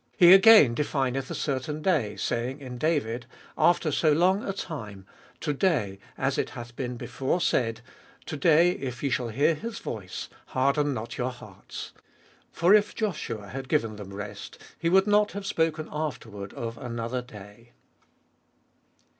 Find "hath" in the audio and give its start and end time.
6.49-6.75